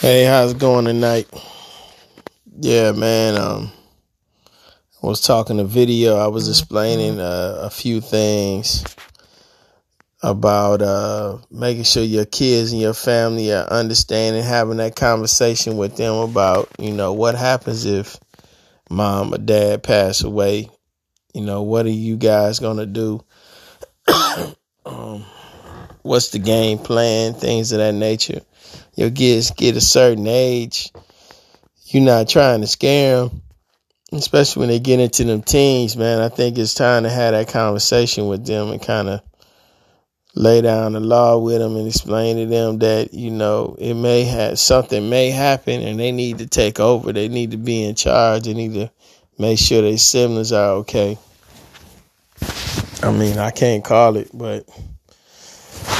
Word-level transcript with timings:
Hey, 0.00 0.24
how's 0.24 0.52
it 0.52 0.58
going 0.58 0.86
tonight? 0.86 1.28
Yeah, 2.58 2.92
man. 2.92 3.36
Um, 3.36 3.70
I 5.02 5.06
was 5.06 5.20
talking 5.20 5.60
a 5.60 5.64
video. 5.64 6.16
I 6.16 6.28
was 6.28 6.48
explaining 6.48 7.20
uh, 7.20 7.58
a 7.64 7.68
few 7.68 8.00
things 8.00 8.82
about 10.22 10.80
uh, 10.80 11.36
making 11.50 11.82
sure 11.82 12.02
your 12.02 12.24
kids 12.24 12.72
and 12.72 12.80
your 12.80 12.94
family 12.94 13.52
are 13.52 13.66
understanding, 13.66 14.42
having 14.42 14.78
that 14.78 14.96
conversation 14.96 15.76
with 15.76 15.98
them 15.98 16.14
about, 16.14 16.70
you 16.78 16.92
know, 16.92 17.12
what 17.12 17.34
happens 17.34 17.84
if 17.84 18.16
mom 18.88 19.34
or 19.34 19.38
dad 19.38 19.82
pass 19.82 20.22
away. 20.24 20.70
You 21.34 21.42
know, 21.42 21.60
what 21.60 21.84
are 21.84 21.90
you 21.90 22.16
guys 22.16 22.58
gonna 22.58 22.86
do? 22.86 23.22
um, 24.86 25.26
what's 26.02 26.30
the 26.30 26.38
game 26.38 26.78
plan? 26.78 27.34
Things 27.34 27.72
of 27.72 27.78
that 27.78 27.94
nature 27.94 28.40
your 29.00 29.10
kids 29.10 29.50
get 29.52 29.76
a 29.76 29.80
certain 29.80 30.26
age, 30.26 30.92
you're 31.86 32.02
not 32.02 32.28
trying 32.28 32.60
to 32.60 32.66
scare 32.66 33.16
them, 33.16 33.42
especially 34.12 34.60
when 34.60 34.68
they 34.68 34.78
get 34.78 35.00
into 35.00 35.24
them 35.24 35.42
teens, 35.42 35.96
man. 35.96 36.20
I 36.20 36.28
think 36.28 36.58
it's 36.58 36.74
time 36.74 37.04
to 37.04 37.10
have 37.10 37.32
that 37.32 37.48
conversation 37.48 38.28
with 38.28 38.44
them 38.44 38.70
and 38.70 38.82
kind 38.82 39.08
of 39.08 39.22
lay 40.34 40.60
down 40.60 40.92
the 40.92 41.00
law 41.00 41.38
with 41.38 41.58
them 41.58 41.76
and 41.76 41.86
explain 41.86 42.36
to 42.36 42.46
them 42.46 42.78
that, 42.80 43.14
you 43.14 43.30
know, 43.30 43.74
it 43.78 43.94
may 43.94 44.24
have 44.24 44.58
something 44.58 45.08
may 45.08 45.30
happen 45.30 45.80
and 45.80 45.98
they 45.98 46.12
need 46.12 46.38
to 46.38 46.46
take 46.46 46.78
over. 46.78 47.12
They 47.12 47.28
need 47.28 47.52
to 47.52 47.56
be 47.56 47.82
in 47.84 47.94
charge. 47.94 48.44
They 48.44 48.54
need 48.54 48.74
to 48.74 48.90
make 49.38 49.58
sure 49.58 49.82
their 49.82 49.96
siblings 49.98 50.52
are 50.52 50.72
okay. 50.72 51.18
I 53.02 53.10
mean, 53.12 53.38
I 53.38 53.50
can't 53.50 53.82
call 53.82 54.16
it, 54.16 54.28
but 54.34 54.68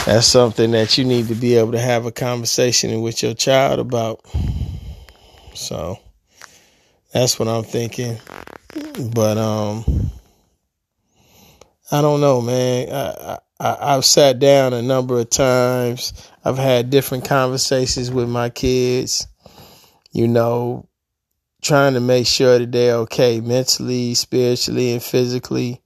that's 0.06 0.26
something 0.26 0.70
that 0.72 0.96
you 0.98 1.04
need 1.04 1.28
to 1.28 1.34
be 1.34 1.56
able 1.56 1.72
to 1.72 1.78
have 1.78 2.06
a 2.06 2.12
conversation 2.12 3.02
with 3.02 3.22
your 3.22 3.34
child 3.34 3.78
about. 3.78 4.20
So 5.54 5.98
that's 7.12 7.38
what 7.38 7.48
I'm 7.48 7.64
thinking. 7.64 8.18
But 9.14 9.38
um 9.38 10.10
I 11.92 12.02
don't 12.02 12.20
know, 12.20 12.40
man. 12.40 12.88
I, 12.92 13.38
I 13.58 13.76
I've 13.94 14.04
sat 14.04 14.38
down 14.38 14.72
a 14.72 14.80
number 14.80 15.18
of 15.18 15.28
times. 15.28 16.12
I've 16.44 16.56
had 16.56 16.88
different 16.90 17.24
conversations 17.24 18.10
with 18.10 18.28
my 18.28 18.48
kids. 18.48 19.26
You 20.12 20.28
know, 20.28 20.88
trying 21.62 21.94
to 21.94 22.00
make 22.00 22.26
sure 22.26 22.58
that 22.58 22.72
they're 22.72 22.94
okay 22.96 23.40
mentally, 23.40 24.14
spiritually, 24.14 24.92
and 24.92 25.02
physically. 25.02 25.79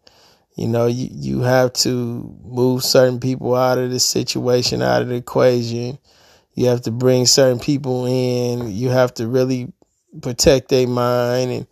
You 0.55 0.69
know, 0.69 0.87
you, 0.87 1.09
you 1.11 1.41
have 1.41 1.73
to 1.75 1.91
move 2.45 2.85
certain 2.85 3.19
people 3.19 3.55
out 3.55 3.79
of 3.79 3.91
the 3.91 3.99
situation, 3.99 4.83
out 4.83 5.03
of 5.03 5.09
the 5.09 5.17
equation. 5.17 5.99
You 6.55 6.67
have 6.67 6.83
to 6.83 6.93
bring 6.93 7.27
certain 7.27 7.59
people 7.59 8.07
in. 8.07 8.71
You 8.71 8.91
have 8.91 9.13
to 9.15 9.27
really 9.27 9.73
protect 10.23 10.69
their 10.69 10.87
mind 10.87 11.51
and 11.51 11.67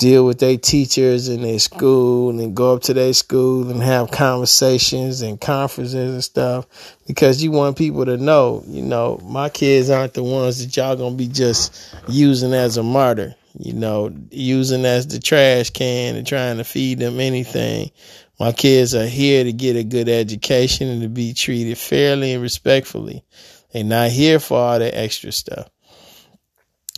deal 0.00 0.24
with 0.24 0.38
their 0.38 0.56
teachers 0.56 1.28
and 1.28 1.44
their 1.44 1.58
school 1.58 2.30
and 2.30 2.56
go 2.56 2.74
up 2.74 2.82
to 2.82 2.94
their 2.94 3.12
school 3.12 3.70
and 3.70 3.82
have 3.82 4.10
conversations 4.10 5.20
and 5.20 5.38
conferences 5.38 6.14
and 6.14 6.24
stuff 6.24 6.66
because 7.06 7.44
you 7.44 7.50
want 7.50 7.76
people 7.76 8.06
to 8.06 8.16
know, 8.16 8.64
you 8.66 8.82
know, 8.82 9.20
my 9.22 9.50
kids 9.50 9.90
aren't 9.90 10.14
the 10.14 10.22
ones 10.22 10.64
that 10.64 10.74
y'all 10.74 10.96
gonna 10.96 11.14
be 11.14 11.28
just 11.28 11.94
using 12.08 12.54
as 12.54 12.78
a 12.78 12.82
martyr 12.82 13.36
you 13.58 13.72
know, 13.72 14.14
using 14.30 14.84
as 14.84 15.06
the 15.06 15.18
trash 15.18 15.70
can 15.70 16.16
and 16.16 16.26
trying 16.26 16.58
to 16.58 16.64
feed 16.64 16.98
them 16.98 17.20
anything. 17.20 17.90
My 18.38 18.52
kids 18.52 18.94
are 18.94 19.06
here 19.06 19.44
to 19.44 19.52
get 19.52 19.76
a 19.76 19.84
good 19.84 20.08
education 20.08 20.88
and 20.88 21.02
to 21.02 21.08
be 21.08 21.34
treated 21.34 21.76
fairly 21.76 22.32
and 22.32 22.42
respectfully. 22.42 23.24
They're 23.72 23.84
not 23.84 24.10
here 24.10 24.40
for 24.40 24.58
all 24.58 24.78
the 24.78 24.96
extra 24.96 25.32
stuff. 25.32 25.68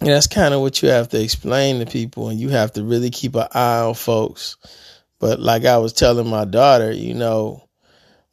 And 0.01 0.11
that's 0.11 0.27
kind 0.27 0.53
of 0.53 0.61
what 0.61 0.83
you 0.83 0.89
have 0.89 1.09
to 1.11 1.23
explain 1.23 1.79
to 1.79 1.87
people, 1.87 2.29
and 2.29 2.41
you 2.41 2.49
have 2.49 2.73
to 2.73 2.83
really 2.83 3.11
keep 3.11 3.35
an 3.37 3.47
eye 3.53 3.81
on 3.81 3.95
folks. 3.95 4.57
But 5.21 5.39
like 5.39 5.65
I 5.65 5.79
was 5.79 5.93
telling 5.93 6.29
my 6.29 6.45
daughter, 6.45 6.91
you 6.91 7.15
know, 7.15 7.69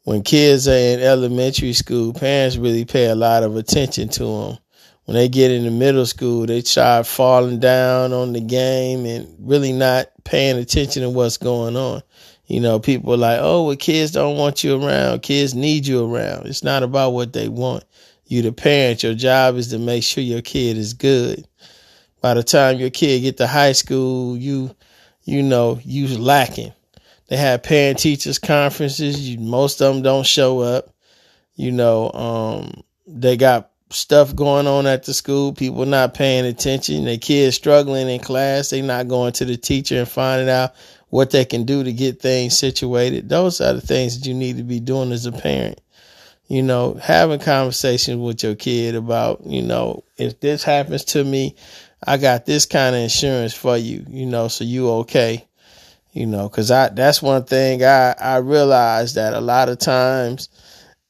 when 0.02 0.22
kids 0.22 0.66
are 0.66 0.72
in 0.72 1.00
elementary 1.00 1.72
school, 1.72 2.12
parents 2.12 2.56
really 2.56 2.84
pay 2.84 3.06
a 3.06 3.14
lot 3.14 3.44
of 3.44 3.56
attention 3.56 4.08
to 4.08 4.24
them 4.24 4.58
when 5.04 5.16
they 5.16 5.28
get 5.28 5.50
into 5.50 5.70
middle 5.70 6.06
school, 6.06 6.46
they 6.46 6.62
start 6.62 7.06
falling 7.06 7.58
down 7.58 8.12
on 8.12 8.32
the 8.32 8.40
game 8.40 9.06
and 9.06 9.34
really 9.40 9.72
not 9.72 10.06
paying 10.24 10.56
attention 10.56 11.02
to 11.02 11.10
what's 11.10 11.36
going 11.36 11.76
on. 11.76 12.02
You 12.46 12.60
know, 12.60 12.80
people 12.80 13.14
are 13.14 13.16
like, 13.16 13.38
oh, 13.40 13.64
well, 13.66 13.76
kids 13.76 14.10
don't 14.12 14.36
want 14.36 14.64
you 14.64 14.80
around. 14.80 15.22
Kids 15.22 15.54
need 15.54 15.86
you 15.86 16.04
around. 16.04 16.46
It's 16.46 16.64
not 16.64 16.82
about 16.82 17.10
what 17.12 17.32
they 17.32 17.48
want. 17.48 17.84
You, 18.26 18.42
the 18.42 18.52
parent, 18.52 19.02
your 19.02 19.14
job 19.14 19.56
is 19.56 19.68
to 19.68 19.78
make 19.78 20.02
sure 20.02 20.22
your 20.22 20.42
kid 20.42 20.76
is 20.76 20.94
good. 20.94 21.46
By 22.20 22.34
the 22.34 22.42
time 22.42 22.78
your 22.78 22.90
kid 22.90 23.20
get 23.20 23.36
to 23.38 23.46
high 23.46 23.72
school, 23.72 24.36
you, 24.36 24.74
you 25.24 25.42
know, 25.42 25.80
you 25.84 26.06
lacking. 26.18 26.72
They 27.28 27.36
have 27.36 27.62
parent 27.62 27.98
teachers 27.98 28.38
conferences. 28.38 29.28
You, 29.28 29.38
most 29.38 29.80
of 29.80 29.94
them 29.94 30.02
don't 30.02 30.26
show 30.26 30.60
up. 30.60 30.92
You 31.54 31.70
know, 31.72 32.10
um, 32.12 32.82
they 33.06 33.36
got 33.36 33.70
stuff 33.90 34.34
going 34.34 34.66
on 34.66 34.86
at 34.86 35.04
the 35.04 35.12
school, 35.12 35.52
people 35.52 35.84
not 35.84 36.14
paying 36.14 36.46
attention, 36.46 37.04
their 37.04 37.18
kids 37.18 37.56
struggling 37.56 38.08
in 38.08 38.20
class, 38.20 38.70
they 38.70 38.82
not 38.82 39.08
going 39.08 39.32
to 39.34 39.44
the 39.44 39.56
teacher 39.56 39.98
and 39.98 40.08
finding 40.08 40.48
out 40.48 40.74
what 41.10 41.30
they 41.30 41.44
can 41.44 41.64
do 41.64 41.82
to 41.82 41.92
get 41.92 42.20
things 42.20 42.56
situated. 42.56 43.28
Those 43.28 43.60
are 43.60 43.74
the 43.74 43.80
things 43.80 44.18
that 44.18 44.28
you 44.28 44.34
need 44.34 44.56
to 44.56 44.62
be 44.62 44.80
doing 44.80 45.12
as 45.12 45.26
a 45.26 45.32
parent. 45.32 45.80
You 46.46 46.62
know, 46.62 46.94
having 46.94 47.40
conversations 47.40 48.18
with 48.18 48.42
your 48.42 48.54
kid 48.54 48.94
about, 48.94 49.44
you 49.46 49.62
know, 49.62 50.04
if 50.16 50.40
this 50.40 50.64
happens 50.64 51.04
to 51.06 51.22
me, 51.22 51.54
I 52.04 52.16
got 52.16 52.46
this 52.46 52.66
kind 52.66 52.96
of 52.96 53.02
insurance 53.02 53.54
for 53.54 53.76
you, 53.76 54.04
you 54.08 54.26
know, 54.26 54.48
so 54.48 54.64
you 54.64 54.88
okay. 54.90 55.46
You 56.12 56.26
know, 56.26 56.48
cause 56.48 56.72
I, 56.72 56.88
that's 56.88 57.22
one 57.22 57.44
thing 57.44 57.84
I, 57.84 58.16
I 58.18 58.36
realized 58.38 59.14
that 59.14 59.32
a 59.32 59.40
lot 59.40 59.68
of 59.68 59.78
times, 59.78 60.48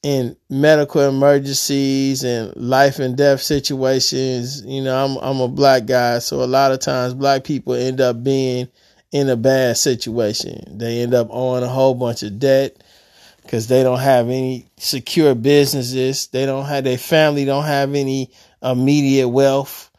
in 0.03 0.35
medical 0.49 1.01
emergencies 1.01 2.23
and 2.23 2.55
life 2.55 2.99
and 2.99 3.15
death 3.15 3.41
situations, 3.41 4.63
you 4.65 4.81
know, 4.81 4.95
I'm 5.05 5.17
I'm 5.17 5.41
a 5.41 5.47
black 5.47 5.85
guy, 5.85 6.19
so 6.19 6.43
a 6.43 6.45
lot 6.45 6.71
of 6.71 6.79
times 6.79 7.13
black 7.13 7.43
people 7.43 7.73
end 7.73 8.01
up 8.01 8.23
being 8.23 8.67
in 9.11 9.29
a 9.29 9.35
bad 9.35 9.77
situation. 9.77 10.77
They 10.79 11.01
end 11.01 11.13
up 11.13 11.27
owing 11.29 11.63
a 11.63 11.67
whole 11.67 11.93
bunch 11.93 12.23
of 12.23 12.39
debt 12.39 12.83
because 13.43 13.67
they 13.67 13.83
don't 13.83 13.99
have 13.99 14.27
any 14.27 14.65
secure 14.77 15.35
businesses. 15.35 16.27
They 16.27 16.45
don't 16.45 16.65
have 16.65 16.83
their 16.83 16.97
family 16.97 17.45
don't 17.45 17.65
have 17.65 17.93
any 17.93 18.31
immediate 18.63 19.29
wealth. 19.29 19.89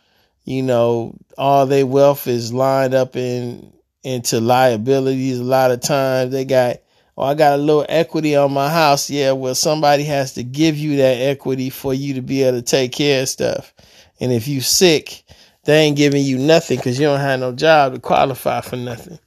You 0.44 0.62
know, 0.62 1.16
all 1.38 1.66
their 1.66 1.86
wealth 1.86 2.26
is 2.26 2.52
lined 2.52 2.94
up 2.94 3.14
in 3.14 3.72
into 4.02 4.40
liabilities. 4.40 5.38
A 5.38 5.44
lot 5.44 5.70
of 5.70 5.80
times 5.80 6.32
they 6.32 6.44
got 6.44 6.78
or 7.22 7.28
I 7.28 7.34
got 7.34 7.54
a 7.54 7.62
little 7.62 7.86
equity 7.88 8.34
on 8.34 8.52
my 8.52 8.68
house. 8.68 9.08
Yeah, 9.08 9.32
well, 9.32 9.54
somebody 9.54 10.02
has 10.04 10.34
to 10.34 10.42
give 10.42 10.76
you 10.76 10.96
that 10.96 11.20
equity 11.20 11.70
for 11.70 11.94
you 11.94 12.14
to 12.14 12.20
be 12.20 12.42
able 12.42 12.58
to 12.58 12.62
take 12.62 12.90
care 12.90 13.22
of 13.22 13.28
stuff. 13.28 13.72
And 14.20 14.32
if 14.32 14.48
you 14.48 14.60
sick, 14.60 15.22
they 15.62 15.82
ain't 15.82 15.96
giving 15.96 16.24
you 16.24 16.36
nothing 16.36 16.78
because 16.78 16.98
you 16.98 17.06
don't 17.06 17.20
have 17.20 17.38
no 17.38 17.52
job 17.52 17.94
to 17.94 18.00
qualify 18.00 18.60
for 18.60 18.74
nothing. 18.74 19.20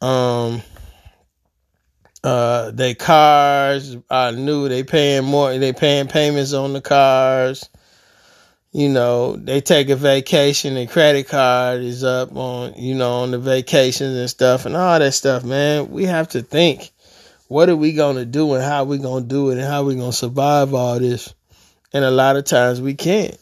Um, 0.00 0.62
uh, 2.24 2.70
they 2.70 2.94
cars 2.94 3.98
are 4.08 4.32
new. 4.32 4.70
They 4.70 4.82
paying 4.82 5.24
more. 5.24 5.56
They 5.58 5.74
paying 5.74 6.08
payments 6.08 6.54
on 6.54 6.72
the 6.72 6.80
cars. 6.80 7.68
You 8.72 8.88
know, 8.88 9.36
they 9.36 9.60
take 9.60 9.90
a 9.90 9.96
vacation 9.96 10.78
and 10.78 10.88
credit 10.88 11.28
card 11.28 11.82
is 11.82 12.02
up 12.02 12.34
on, 12.34 12.74
you 12.78 12.94
know, 12.94 13.22
on 13.22 13.32
the 13.32 13.38
vacations 13.38 14.16
and 14.16 14.30
stuff 14.30 14.64
and 14.64 14.74
all 14.74 14.98
that 14.98 15.12
stuff, 15.12 15.44
man. 15.44 15.90
We 15.90 16.06
have 16.06 16.28
to 16.28 16.40
think 16.40 16.92
what 17.50 17.68
are 17.68 17.74
we 17.74 17.92
going 17.94 18.14
to 18.14 18.24
do 18.24 18.54
and 18.54 18.62
how 18.62 18.82
are 18.82 18.84
we 18.84 18.96
going 18.96 19.24
to 19.24 19.28
do 19.28 19.50
it 19.50 19.58
and 19.58 19.62
how 19.62 19.80
are 19.80 19.84
we 19.84 19.96
going 19.96 20.12
to 20.12 20.16
survive 20.16 20.72
all 20.72 21.00
this? 21.00 21.34
And 21.92 22.04
a 22.04 22.10
lot 22.12 22.36
of 22.36 22.44
times 22.44 22.80
we 22.80 22.94
can't 22.94 23.36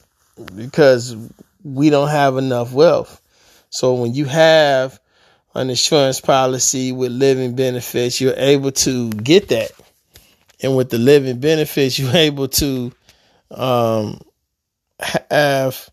because 0.57 1.15
we 1.63 1.91
don't 1.91 2.09
have 2.09 2.39
enough 2.39 2.73
wealth. 2.73 3.21
So 3.69 3.93
when 3.97 4.15
you 4.15 4.25
have 4.25 4.99
an 5.55 5.69
insurance 5.69 6.23
policy 6.23 6.91
with 6.91 7.13
living 7.13 7.55
benefits, 7.55 8.19
you're 8.19 8.33
able 8.35 8.73
to 8.73 9.11
get 9.11 9.49
that. 9.49 9.73
And 10.63 10.75
with 10.75 10.89
the 10.89 10.97
living 10.97 11.39
benefits, 11.39 11.99
you're 11.99 12.17
able 12.17 12.49
to 12.49 12.91
um, 13.51 14.23
have 15.31 15.91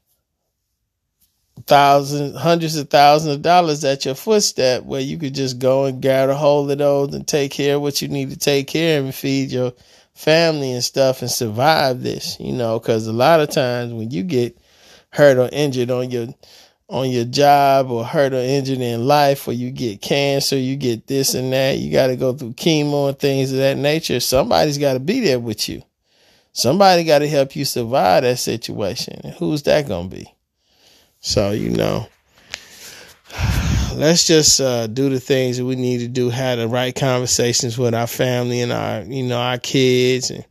thousands, 1.67 2.37
hundreds 2.37 2.75
of 2.75 2.89
thousands 2.89 3.35
of 3.35 3.41
dollars 3.41 3.83
at 3.83 4.05
your 4.05 4.15
footstep 4.15 4.83
where 4.83 5.01
you 5.01 5.17
could 5.17 5.35
just 5.35 5.59
go 5.59 5.85
and 5.85 6.03
a 6.05 6.35
hold 6.35 6.71
of 6.71 6.77
those 6.77 7.13
and 7.13 7.27
take 7.27 7.51
care 7.51 7.75
of 7.75 7.81
what 7.81 8.01
you 8.01 8.07
need 8.07 8.29
to 8.31 8.37
take 8.37 8.67
care 8.67 8.99
of 8.99 9.05
and 9.05 9.15
feed 9.15 9.51
your 9.51 9.73
family 10.13 10.71
and 10.71 10.83
stuff 10.83 11.21
and 11.21 11.31
survive 11.31 12.03
this, 12.03 12.39
you 12.39 12.53
know, 12.53 12.79
because 12.79 13.07
a 13.07 13.13
lot 13.13 13.41
of 13.41 13.49
times 13.49 13.93
when 13.93 14.11
you 14.11 14.23
get 14.23 14.57
hurt 15.11 15.37
or 15.37 15.49
injured 15.51 15.91
on 15.91 16.11
your 16.11 16.27
on 16.89 17.09
your 17.09 17.25
job 17.25 17.89
or 17.89 18.05
hurt 18.05 18.33
or 18.33 18.37
injured 18.37 18.79
in 18.79 19.07
life 19.07 19.47
or 19.47 19.53
you 19.53 19.71
get 19.71 20.01
cancer, 20.01 20.57
you 20.57 20.75
get 20.75 21.07
this 21.07 21.33
and 21.33 21.51
that, 21.53 21.79
you 21.79 21.91
got 21.91 22.07
to 22.07 22.15
go 22.15 22.33
through 22.33 22.53
chemo 22.53 23.09
and 23.09 23.19
things 23.19 23.51
of 23.51 23.57
that 23.57 23.77
nature. 23.77 24.19
Somebody's 24.19 24.77
got 24.77 24.93
to 24.93 24.99
be 24.99 25.21
there 25.21 25.39
with 25.39 25.67
you. 25.69 25.81
somebody 26.53 27.03
got 27.03 27.19
to 27.19 27.29
help 27.29 27.55
you 27.55 27.65
survive 27.65 28.23
that 28.23 28.39
situation. 28.39 29.21
And 29.23 29.33
who's 29.33 29.63
that 29.63 29.87
going 29.87 30.11
to 30.11 30.15
be? 30.15 30.34
So, 31.25 31.49
you 31.49 31.71
know, 31.71 32.07
let's 33.95 34.27
just 34.27 34.61
uh, 34.61 34.85
do 34.85 35.09
the 35.09 35.19
things 35.19 35.57
that 35.57 35.65
we 35.65 35.75
need 35.75 35.97
to 36.01 36.07
do, 36.07 36.29
have 36.29 36.59
the 36.59 36.67
right 36.67 36.95
conversations 36.95 37.79
with 37.79 37.95
our 37.95 38.05
family 38.05 38.61
and 38.61 38.71
our, 38.71 39.01
you 39.01 39.23
know, 39.23 39.39
our 39.39 39.57
kids 39.57 40.29
and 40.29 40.45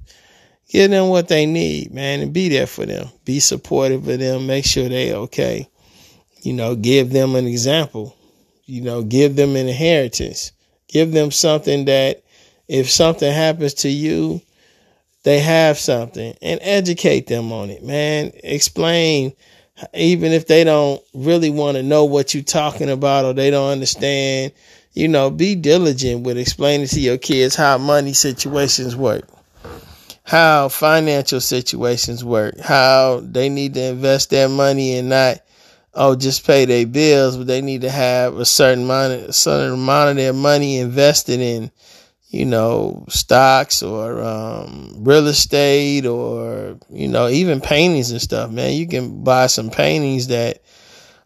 give 0.69 0.91
them 0.91 1.11
what 1.11 1.29
they 1.29 1.47
need, 1.47 1.95
man, 1.95 2.23
and 2.23 2.33
be 2.33 2.49
there 2.49 2.67
for 2.67 2.87
them. 2.87 3.07
Be 3.25 3.39
supportive 3.39 4.09
of 4.09 4.19
them. 4.19 4.49
Make 4.49 4.65
sure 4.65 4.89
they 4.89 5.15
okay. 5.15 5.69
You 6.43 6.55
know, 6.55 6.75
give 6.75 7.11
them 7.11 7.37
an 7.37 7.47
example. 7.47 8.17
You 8.65 8.81
know, 8.81 9.05
give 9.05 9.37
them 9.37 9.51
an 9.51 9.69
inheritance. 9.69 10.51
Give 10.89 11.13
them 11.13 11.31
something 11.31 11.85
that 11.85 12.25
if 12.67 12.91
something 12.91 13.33
happens 13.33 13.75
to 13.75 13.89
you, 13.89 14.43
they 15.23 15.39
have 15.39 15.79
something 15.79 16.37
and 16.43 16.59
educate 16.63 17.29
them 17.29 17.53
on 17.53 17.71
it, 17.71 17.85
man. 17.85 18.33
Explain, 18.43 19.35
even 19.93 20.33
if 20.33 20.47
they 20.47 20.65
don't 20.65 21.03
really 21.15 21.51
want 21.51 21.77
to 21.77 21.83
know 21.83 22.05
what 22.05 22.35
you're 22.35 22.43
talking 22.43 22.91
about 22.91 23.25
or 23.25 23.33
they 23.33 23.51
don't 23.51 23.71
understand, 23.71 24.53
you 24.93 25.09
know, 25.09 25.31
be 25.31 25.55
diligent 25.55 26.25
with 26.25 26.39
explaining 26.39 26.87
to 26.87 27.01
your 27.01 27.19
kids 27.19 27.57
how 27.57 27.79
money 27.79 28.13
situations 28.13 28.95
work, 28.95 29.29
how 30.23 30.69
financial 30.69 31.41
situations 31.41 32.25
work, 32.25 32.59
how 32.61 33.21
they 33.25 33.49
need 33.49 33.75
to 33.75 33.83
invest 33.83 34.31
their 34.31 34.49
money 34.49 34.97
and 34.97 35.09
not, 35.09 35.39
oh, 35.95 36.15
just 36.15 36.47
pay 36.47 36.65
their 36.65 36.87
bills, 36.87 37.37
but 37.37 37.49
they 37.49 37.61
need 37.61 37.81
to 37.81 37.91
have 37.91 38.37
a 38.37 38.45
certain 38.45 38.85
amount, 38.85 39.13
a 39.13 39.33
certain 39.33 39.75
amount 39.75 40.11
of 40.11 40.17
their 40.17 40.33
money 40.33 40.79
invested 40.79 41.41
in 41.41 41.71
you 42.35 42.45
know, 42.45 43.05
stocks 43.09 43.81
or 43.81 44.21
um, 44.21 44.93
real 44.99 45.29
estate 45.29 46.05
or, 46.05 46.77
you 46.91 47.07
know, 47.07 47.29
even 47.29 47.61
paintings 47.61 48.11
and 48.11 48.21
stuff, 48.21 48.51
man. 48.51 48.73
You 48.73 48.89
can 48.89 49.23
buy 49.23 49.47
some 49.47 49.71
paintings 49.71 50.27
that 50.27 50.61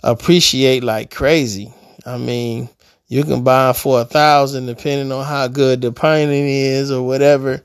appreciate 0.03 0.85
like 0.85 1.11
crazy. 1.11 1.73
I 2.05 2.19
mean, 2.19 2.69
you 3.07 3.25
can 3.25 3.43
buy 3.43 3.67
them 3.67 3.75
for 3.75 4.03
a 4.03 4.05
thousand 4.05 4.67
depending 4.67 5.11
on 5.11 5.25
how 5.25 5.49
good 5.49 5.81
the 5.81 5.93
painting 5.93 6.47
is 6.47 6.93
or 6.93 7.07
whatever. 7.07 7.63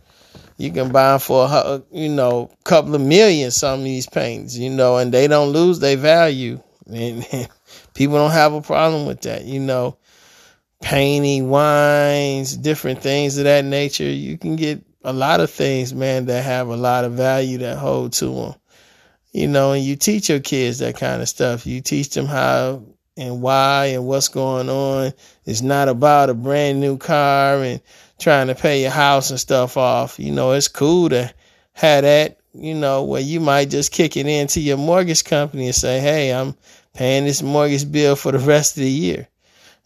You 0.56 0.72
can 0.72 0.94
buy 0.94 1.12
them 1.12 1.20
for, 1.20 1.46
a, 1.46 1.84
you 1.92 2.08
know, 2.08 2.50
couple 2.64 2.96
of 2.96 3.02
million, 3.02 3.52
some 3.52 3.80
of 3.80 3.84
these 3.84 4.08
paintings, 4.08 4.58
you 4.58 4.70
know, 4.70 4.96
and 4.96 5.14
they 5.14 5.28
don't 5.28 5.50
lose 5.50 5.80
their 5.80 5.98
value. 5.98 6.62
And 6.86 7.26
people 7.94 8.16
don't 8.16 8.32
have 8.32 8.54
a 8.54 8.62
problem 8.62 9.06
with 9.06 9.22
that, 9.22 9.46
you 9.46 9.60
know 9.60 9.98
painting, 10.84 11.50
wines, 11.50 12.58
different 12.58 13.02
things 13.02 13.38
of 13.38 13.46
that 13.46 13.66
nature. 13.66 14.04
You 14.04 14.38
can 14.38 14.56
get 14.56 14.84
a 15.04 15.14
lot 15.14 15.40
of 15.40 15.50
things, 15.50 15.94
man, 15.94 16.26
that 16.26 16.44
have 16.44 16.68
a 16.68 16.76
lot 16.76 17.06
of 17.06 17.14
value 17.14 17.58
that 17.60 17.78
hold 17.78 18.14
to 18.14 18.26
them. 18.26 18.56
You 19.32 19.48
know, 19.48 19.72
and 19.72 19.84
you 19.84 19.96
teach 19.96 20.30
your 20.30 20.42
kids 20.42 20.80
that 20.80 20.98
kind 20.98 21.22
of 21.22 21.30
stuff. 21.30 21.66
You 21.66 21.82
teach 21.82 22.10
them 22.10 22.28
how 22.28 22.84
and 23.18 23.42
why 23.42 23.88
and 23.88 24.06
what's 24.06 24.28
going 24.28 24.70
on. 24.70 25.14
It's 25.46 25.62
not 25.62 25.88
about 25.88 26.30
a 26.30 26.34
brand 26.34 26.80
new 26.80 26.98
car 26.98 27.64
and 27.64 27.82
trying 28.20 28.48
to 28.48 28.56
pay 28.56 28.82
your 28.82 28.92
house 28.92 29.30
and 29.30 29.40
stuff 29.40 29.78
off. 29.78 30.20
You 30.20 30.32
know, 30.32 30.52
it's 30.52 30.68
cool 30.68 31.10
to 31.10 31.34
have 31.74 32.04
that, 32.04 32.40
you 32.54 32.74
know, 32.74 33.04
where 33.04 33.22
you 33.22 33.40
might 33.40 33.70
just 33.70 33.92
kick 33.92 34.18
it 34.18 34.28
into 34.28 34.60
your 34.60 34.78
mortgage 34.78 35.24
company 35.24 35.66
and 35.66 35.76
say, 35.76 36.00
hey, 36.00 36.34
I'm 36.34 36.56
paying 36.94 37.26
this 37.26 37.42
mortgage 37.42 37.92
bill 37.92 38.16
for 38.16 38.32
the 38.32 38.40
rest 38.40 38.78
of 38.78 38.84
the 38.84 38.90
year. 38.90 39.28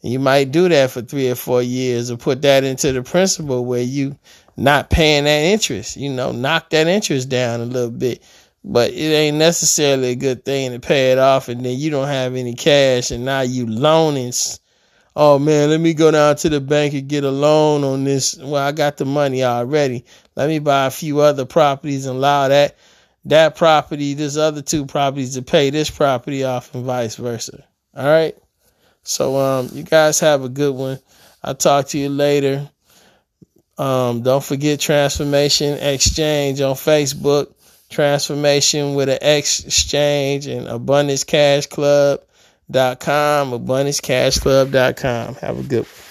You 0.02 0.20
might 0.20 0.52
do 0.52 0.70
that 0.70 0.92
for 0.92 1.02
three 1.02 1.30
or 1.30 1.36
four 1.36 1.62
years 1.62 2.12
or 2.12 2.18
put 2.18 2.42
that 2.44 2.64
into 2.64 2.92
the 2.92 3.02
principal 3.02 3.66
where 3.66 3.82
you 3.82 4.18
not 4.56 4.90
paying 4.90 5.24
that 5.24 5.42
interest, 5.42 5.98
you 5.98 6.12
know, 6.12 6.32
knock 6.32 6.70
that 6.70 6.88
interest 6.88 7.30
down 7.30 7.62
a 7.62 7.66
little 7.66 7.92
bit. 7.92 8.22
But 8.64 8.92
it 8.92 9.14
ain't 9.14 9.38
necessarily 9.38 10.10
a 10.10 10.16
good 10.16 10.44
thing 10.44 10.72
to 10.72 10.80
pay 10.80 11.12
it 11.12 11.18
off 11.18 11.48
and 11.48 11.66
then 11.66 11.78
you 11.78 11.90
don't 11.90 12.08
have 12.08 12.36
any 12.36 12.54
cash 12.54 13.12
and 13.12 13.26
now 13.26 13.42
you 13.42 13.66
loaning. 13.66 14.34
Oh 15.16 15.40
man, 15.40 15.70
let 15.70 15.80
me 15.80 15.94
go 15.94 16.12
down 16.12 16.36
to 16.38 16.50
the 16.50 16.62
bank 16.62 16.94
and 16.94 17.08
get 17.08 17.24
a 17.24 17.32
loan 17.32 17.84
on 17.84 18.04
this. 18.04 18.38
Well, 18.38 18.56
I 18.56 18.72
got 18.72 18.98
the 18.98 19.06
money 19.06 19.44
already. 19.44 20.06
Let 20.36 20.48
me 20.48 20.60
buy 20.60 20.86
a 20.86 20.92
few 20.92 21.22
other 21.22 21.46
properties 21.46 22.06
and 22.06 22.18
allow 22.18 22.50
that 22.50 22.78
that 23.26 23.56
property, 23.56 24.14
this 24.14 24.38
other 24.38 24.62
two 24.62 24.86
properties 24.86 25.34
to 25.36 25.42
pay 25.42 25.70
this 25.70 25.90
property 25.90 26.44
off 26.44 26.74
and 26.74 26.86
vice 26.86 27.16
versa. 27.16 27.66
All 27.96 28.06
right. 28.06 28.38
So 29.07 29.38
um, 29.38 29.69
you 29.71 29.83
guys 29.83 30.19
have 30.19 30.44
a 30.44 30.50
good 30.50 30.75
one. 30.75 31.00
I'll 31.42 31.56
talk 31.56 31.88
to 31.88 31.98
you 31.98 32.09
later. 32.09 32.69
Um, 33.77 34.21
don't 34.21 34.44
forget 34.44 34.81
Transformation 34.81 35.77
Exchange 35.77 36.59
on 36.59 36.75
Facebook. 36.75 37.54
Transformation 37.89 38.95
with 38.95 39.07
an 39.07 39.19
X 39.21 39.63
exchange 39.63 40.48
and 40.48 40.68
AbundanceCashClub.com. 40.68 43.51
AbundanceCashClub.com. 43.51 45.36
Have 45.36 45.60
a 45.60 45.63
good 45.63 45.83
one. 45.83 46.06